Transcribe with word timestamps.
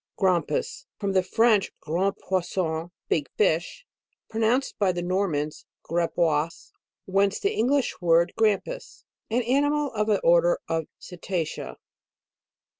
GRAMPUS. 0.17 0.87
From 0.97 1.11
the 1.13 1.21
French, 1.21 1.71
grand 1.79 2.17
poisson, 2.17 2.89
big 3.07 3.29
fish, 3.37 3.85
pronounced 4.31 4.79
by 4.79 4.91
the 4.91 5.03
Normans, 5.03 5.67
grapois, 5.83 6.71
whence 7.05 7.39
the 7.39 7.51
En 7.53 7.67
glish 7.67 8.01
word 8.01 8.33
Grampus. 8.35 9.03
An 9.29 9.43
animal 9.43 9.91
of 9.93 10.07
the 10.07 10.19
order 10.21 10.57
of 10.67 10.87
cetacea. 10.97 11.75